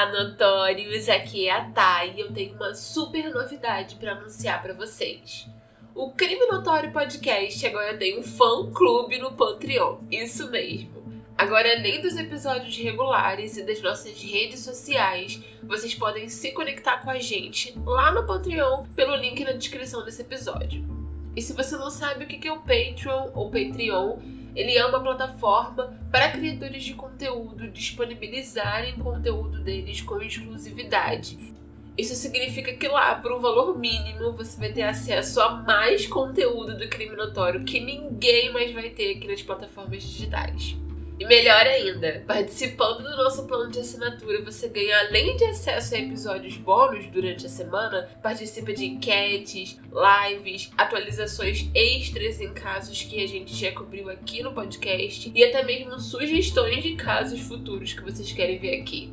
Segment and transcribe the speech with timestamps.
[0.00, 1.10] Olá, notórios!
[1.10, 5.46] Aqui é a Thay e eu tenho uma super novidade para anunciar para vocês.
[5.94, 9.98] O Crime Notório Podcast agora tem um fã-clube no Patreon.
[10.10, 11.22] Isso mesmo.
[11.36, 17.10] Agora, além dos episódios regulares e das nossas redes sociais, vocês podem se conectar com
[17.10, 20.82] a gente lá no Patreon pelo link na descrição desse episódio.
[21.36, 24.16] E se você não sabe o que é o Patreon ou Patreon,
[24.54, 31.38] ele é uma plataforma para criadores de conteúdo disponibilizarem conteúdo deles com exclusividade.
[31.96, 36.76] Isso significa que lá, por um valor mínimo, você vai ter acesso a mais conteúdo
[36.76, 40.76] do crime notório que ninguém mais vai ter aqui nas plataformas digitais.
[41.20, 45.98] E melhor ainda, participando do nosso plano de assinatura, você ganha, além de acesso a
[45.98, 53.28] episódios bônus durante a semana, participa de enquetes, lives, atualizações extras em casos que a
[53.28, 58.32] gente já cobriu aqui no podcast e até mesmo sugestões de casos futuros que vocês
[58.32, 59.12] querem ver aqui.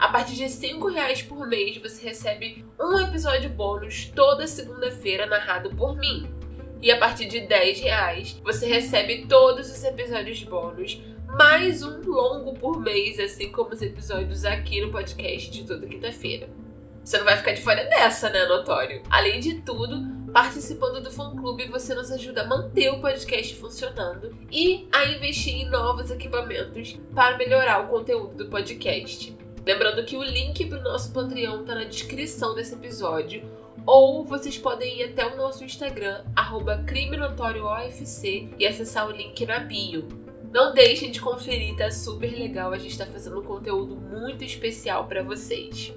[0.00, 5.70] A partir de R$ reais por mês, você recebe um episódio bônus toda segunda-feira narrado
[5.76, 6.28] por mim.
[6.82, 11.00] E a partir de R$ reais, você recebe todos os episódios bônus
[11.36, 16.48] mais um longo por mês, assim como os episódios aqui no podcast de toda quinta-feira.
[17.04, 19.02] Você não vai ficar de fora dessa, né, Notório?
[19.10, 24.34] Além de tudo, participando do fã clube você nos ajuda a manter o podcast funcionando
[24.50, 29.36] e a investir em novos equipamentos para melhorar o conteúdo do podcast.
[29.66, 33.42] Lembrando que o link para o nosso Patreon está na descrição desse episódio,
[33.84, 36.82] ou vocês podem ir até o nosso Instagram, arroba
[38.58, 40.25] e acessar o link na bio.
[40.52, 42.72] Não deixem de conferir, tá super legal.
[42.72, 45.92] A gente tá fazendo um conteúdo muito especial para vocês.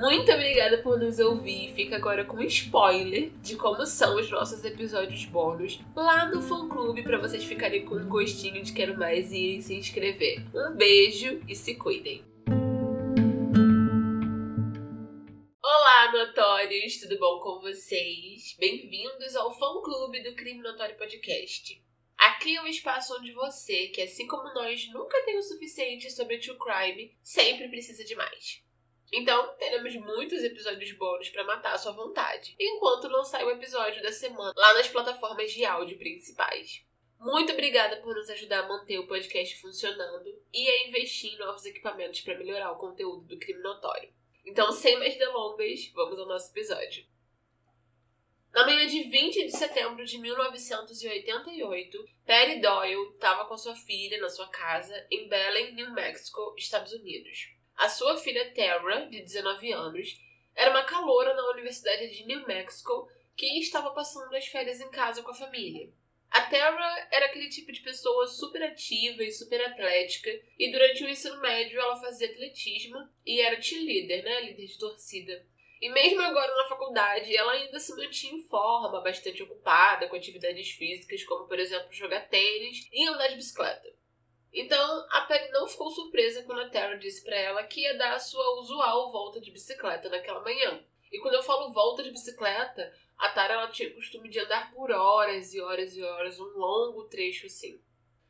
[0.00, 1.72] Muito obrigada por nos ouvir.
[1.74, 6.68] Fica agora com um spoiler de como são os nossos episódios bônus lá no fã
[6.68, 10.44] clube para vocês ficarem com um gostinho de quero mais e irem se inscrever.
[10.54, 12.22] Um beijo e se cuidem.
[15.60, 18.54] Olá, notórios, tudo bom com vocês?
[18.60, 21.87] Bem-vindos ao fã clube do Crime Notório Podcast.
[22.28, 26.36] Aqui é um espaço onde você, que assim como nós nunca tem o suficiente sobre
[26.36, 28.62] true crime, sempre precisa de mais.
[29.10, 34.02] Então, teremos muitos episódios bônus para matar a sua vontade, enquanto não sai o episódio
[34.02, 36.84] da semana lá nas plataformas de áudio principais.
[37.18, 41.64] Muito obrigada por nos ajudar a manter o podcast funcionando e a investir em novos
[41.64, 44.12] equipamentos para melhorar o conteúdo do crime notório.
[44.44, 47.06] Então, sem mais delongas, vamos ao nosso episódio.
[48.52, 54.28] Na manhã de 20 de setembro de 1988, Perry Doyle estava com sua filha na
[54.28, 57.50] sua casa em Belen, New Mexico, Estados Unidos.
[57.76, 60.20] A sua filha Tara, de 19 anos,
[60.56, 65.22] era uma caloura na Universidade de New Mexico que estava passando as férias em casa
[65.22, 65.88] com a família.
[66.30, 71.08] A Tara era aquele tipo de pessoa super ativa e super atlética, e durante o
[71.08, 75.46] ensino médio ela fazia atletismo e era cheerleader, né, líder de torcida.
[75.80, 80.70] E mesmo agora na faculdade, ela ainda se mantinha em forma, bastante ocupada com atividades
[80.70, 83.88] físicas, como por exemplo jogar tênis e andar de bicicleta.
[84.52, 88.14] Então, a Perry não ficou surpresa quando a Tara disse para ela que ia dar
[88.14, 90.82] a sua usual volta de bicicleta naquela manhã.
[91.12, 94.72] E quando eu falo volta de bicicleta, a Tara ela tinha o costume de andar
[94.72, 97.80] por horas e horas e horas, um longo trecho assim.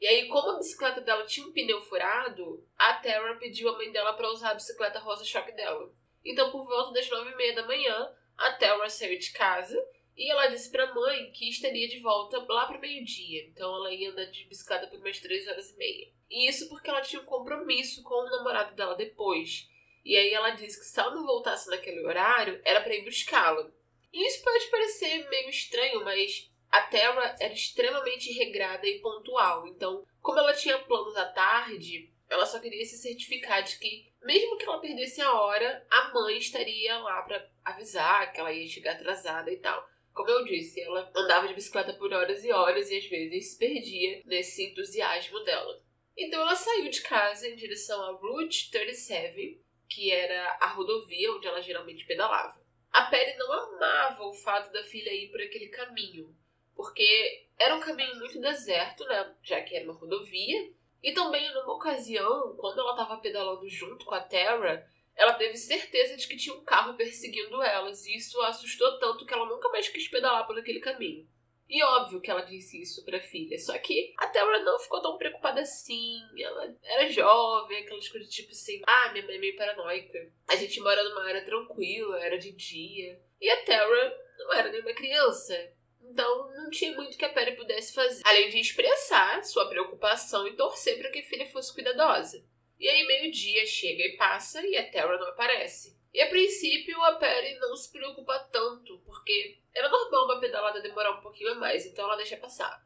[0.00, 3.92] E aí, como a bicicleta dela tinha um pneu furado, a Tara pediu a mãe
[3.92, 5.92] dela para usar a bicicleta rosa-choque dela.
[6.24, 9.76] Então, por volta das nove e meia da manhã, a Thelma saiu de casa
[10.16, 13.46] e ela disse para a mãe que estaria de volta lá para meio-dia.
[13.46, 16.12] Então, ela ia andar de bicicleta por mais três horas e meia.
[16.28, 19.68] E isso porque ela tinha um compromisso com o namorado dela depois.
[20.04, 23.70] E aí ela disse que se ela não voltasse naquele horário, era para ir buscá-la.
[24.12, 29.66] E isso pode parecer meio estranho, mas a Terra era extremamente regrada e pontual.
[29.66, 34.56] Então, como ela tinha planos à tarde, ela só queria se certificar de que mesmo
[34.56, 38.92] que ela perdesse a hora, a mãe estaria lá para avisar que ela ia chegar
[38.92, 39.88] atrasada e tal.
[40.12, 43.58] Como eu disse, ela andava de bicicleta por horas e horas e às vezes se
[43.58, 45.82] perdia nesse entusiasmo dela.
[46.16, 51.46] Então ela saiu de casa em direção à Route 37, que era a rodovia onde
[51.46, 52.60] ela geralmente pedalava.
[52.92, 56.36] A Perry não amava o fato da filha ir por aquele caminho,
[56.74, 59.34] porque era um caminho muito deserto, né?
[59.42, 60.72] Já que era uma rodovia.
[61.02, 64.86] E também, numa ocasião, quando ela estava pedalando junto com a Terra,
[65.16, 69.24] ela teve certeza de que tinha um carro perseguindo elas, e isso a assustou tanto
[69.24, 71.26] que ela nunca mais quis pedalar por aquele caminho.
[71.70, 75.16] E óbvio que ela disse isso pra filha, só que a Terra não ficou tão
[75.16, 76.20] preocupada assim.
[76.36, 80.32] Ela era jovem, aquelas coisas tipo assim: ah, minha mãe é meio paranoica.
[80.48, 83.22] A gente mora numa área tranquila, era de dia.
[83.40, 83.86] E a Terra
[84.36, 85.54] não era nenhuma criança.
[86.10, 90.56] Então não tinha muito que a Perry pudesse fazer, além de expressar sua preocupação e
[90.56, 92.44] torcer para que a filha fosse cuidadosa.
[92.78, 95.96] E aí meio-dia chega e passa e a Terra não aparece.
[96.12, 101.12] E a princípio a Perry não se preocupa tanto, porque era normal uma pedalada demorar
[101.12, 102.84] um pouquinho a mais, então ela deixa passar.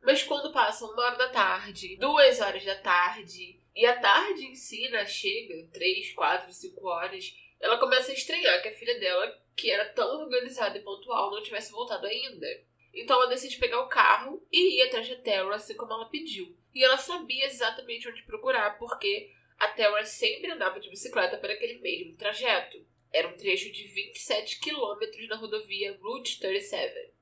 [0.00, 4.54] Mas quando passa uma hora da tarde, duas horas da tarde, e a tarde em
[4.54, 9.38] si né, chega, três, quatro, cinco horas, ela começa a estranhar que a filha dela,
[9.54, 12.46] que era tão organizada e pontual, não tivesse voltado ainda.
[12.92, 16.56] Então ela decide pegar o carro e ir atrás da Terra, assim como ela pediu.
[16.74, 21.78] E ela sabia exatamente onde procurar, porque a Terra sempre andava de bicicleta para aquele
[21.80, 22.84] mesmo trajeto.
[23.12, 27.12] Era um trecho de 27 quilômetros na rodovia Route 37.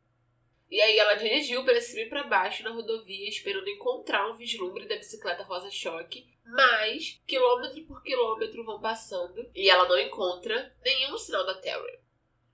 [0.71, 4.87] E aí ela dirigiu para cima e para baixo na rodovia, esperando encontrar um vislumbre
[4.87, 11.47] da bicicleta rosa-choque, mas quilômetro por quilômetro vão passando e ela não encontra nenhum sinal
[11.47, 11.83] da Terra.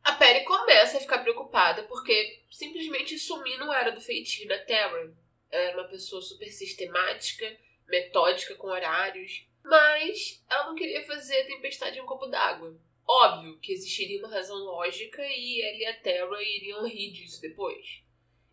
[0.04, 5.12] A Perry começa a ficar preocupada porque simplesmente sumir não era do feitio da Terra.
[5.50, 7.56] Ela era uma pessoa super sistemática,
[7.88, 12.78] metódica com horários, mas ela não queria fazer tempestade em um copo d'água.
[13.06, 18.03] Óbvio que existiria uma razão lógica e ele e a Terra iriam rir disso depois.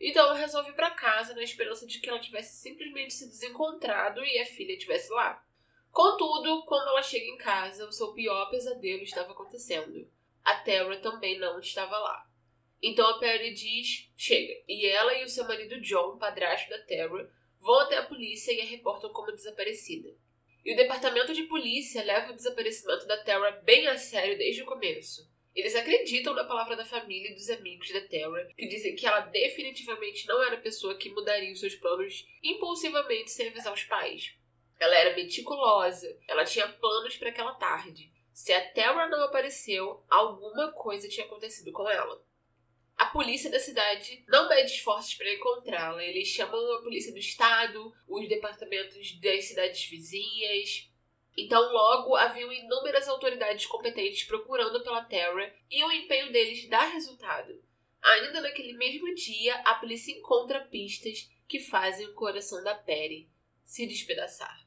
[0.01, 4.25] Então ela resolve ir para casa na esperança de que ela tivesse simplesmente se desencontrado
[4.25, 5.45] e a filha estivesse lá.
[5.91, 10.09] Contudo, quando ela chega em casa, o seu pior pesadelo estava acontecendo.
[10.43, 12.27] A Terra também não estava lá.
[12.81, 14.63] Então a Perry diz: chega.
[14.67, 18.61] E ela e o seu marido John, padrasto da Terra, vão até a polícia e
[18.61, 20.09] a reportam como desaparecida.
[20.65, 24.65] E o departamento de polícia leva o desaparecimento da Terra bem a sério desde o
[24.65, 25.29] começo.
[25.55, 29.19] Eles acreditam na palavra da família e dos amigos da Terra, que dizem que ela
[29.19, 34.33] definitivamente não era a pessoa que mudaria os seus planos impulsivamente sem avisar os pais.
[34.79, 38.11] Ela era meticulosa, ela tinha planos para aquela tarde.
[38.33, 42.23] Se a Terra não apareceu, alguma coisa tinha acontecido com ela.
[42.97, 46.03] A polícia da cidade não mede esforços para encontrá-la.
[46.03, 50.90] Eles chamam a polícia do estado, os departamentos das cidades vizinhas.
[51.37, 57.63] Então, logo haviam inúmeras autoridades competentes procurando pela Terra e o empenho deles dá resultado.
[58.01, 63.29] Ainda naquele mesmo dia, a polícia encontra pistas que fazem o coração da Perry
[63.63, 64.65] se despedaçar.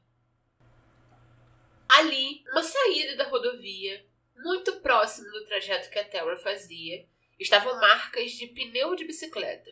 [1.87, 7.07] Ali, uma saída da rodovia, muito próximo do trajeto que a Terra fazia,
[7.39, 9.71] estavam marcas de pneu de bicicleta.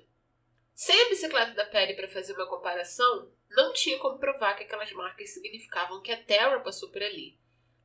[0.76, 4.92] Sem a bicicleta da Perry para fazer uma comparação, não tinha como provar que aquelas
[4.92, 7.38] marcas significavam que a Terra passou por ali.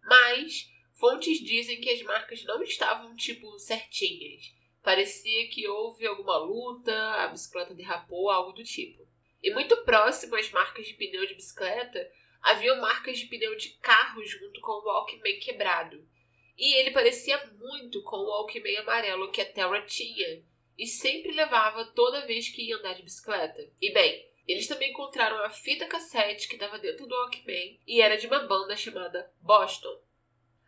[0.03, 4.55] Mas fontes dizem que as marcas não estavam tipo certinhas.
[4.83, 9.07] Parecia que houve alguma luta, a bicicleta derrapou, algo do tipo.
[9.43, 14.25] E muito próximo às marcas de pneu de bicicleta, haviam marcas de pneu de carro
[14.25, 16.09] junto com o Walkman quebrado.
[16.57, 20.43] E ele parecia muito com o Walkman amarelo que a Terra tinha
[20.79, 23.69] e sempre levava toda vez que ia andar de bicicleta.
[23.83, 28.17] E bem, eles também encontraram a fita cassete que estava dentro do Walkman e era
[28.17, 30.01] de uma banda chamada Boston.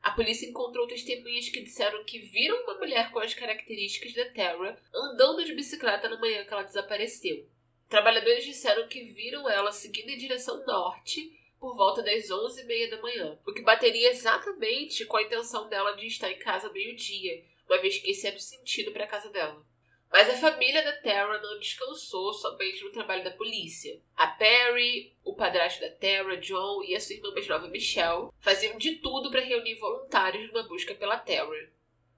[0.02, 4.78] A polícia encontrou testemunhas que disseram que viram uma mulher com as características da Terra
[4.94, 7.46] andando de bicicleta na manhã que ela desapareceu.
[7.88, 13.38] Trabalhadores disseram que viram ela seguindo em direção norte por volta das 11h30 da manhã,
[13.46, 17.98] o que bateria exatamente com a intenção dela de estar em casa meio-dia, uma vez
[17.98, 19.62] que esse era o sentido para a casa dela.
[20.10, 24.00] Mas a família da Terra não descansou somente no trabalho da polícia.
[24.16, 28.76] A Perry, o padrasto da Terra, John e a sua irmã mais nova Michelle faziam
[28.76, 31.48] de tudo para reunir voluntários numa busca pela Terra.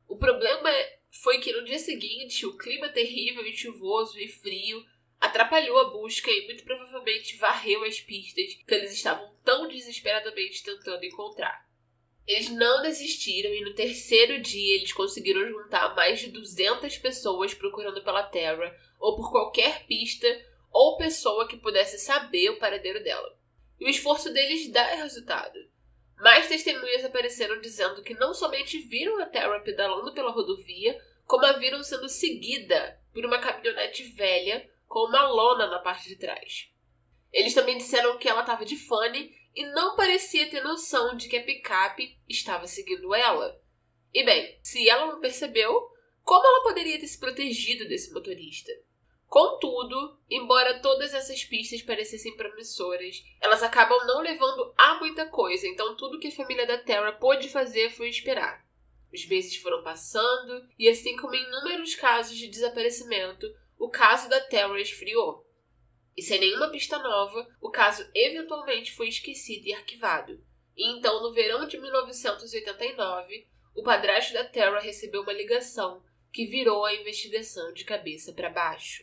[0.08, 0.70] O problema
[1.10, 4.84] foi que no dia seguinte o clima terrível e chuvoso e frio
[5.20, 11.04] atrapalhou a busca e muito provavelmente varreu as pistas que eles estavam tão desesperadamente tentando
[11.04, 11.70] encontrar.
[12.26, 18.02] Eles não desistiram e no terceiro dia eles conseguiram juntar mais de 200 pessoas procurando
[18.02, 20.26] pela Terra ou por qualquer pista
[20.70, 23.36] ou pessoa que pudesse saber o paradeiro dela.
[23.80, 25.58] E o esforço deles dá resultado.
[26.16, 31.52] Mais testemunhas apareceram dizendo que não somente viram a Terra pedalando pela rodovia, como a
[31.52, 36.68] viram sendo seguida por uma caminhonete velha com uma lona na parte de trás.
[37.32, 41.36] Eles também disseram que ela estava de fone e não parecia ter noção de que
[41.36, 43.60] a picape estava seguindo ela.
[44.12, 45.90] E bem, se ela não percebeu,
[46.22, 48.72] como ela poderia ter se protegido desse motorista?
[49.26, 55.96] Contudo, embora todas essas pistas parecessem promissoras, elas acabam não levando a muita coisa, então
[55.96, 58.62] tudo que a família da Terra pôde fazer foi esperar.
[59.10, 63.46] Os meses foram passando, e assim como em inúmeros casos de desaparecimento,
[63.78, 65.46] o caso da Terra esfriou.
[66.16, 70.44] E sem nenhuma pista nova, o caso eventualmente foi esquecido e arquivado.
[70.76, 76.02] E então, no verão de 1989, o padrasto da Terra recebeu uma ligação
[76.32, 79.00] que virou a investigação de cabeça para baixo.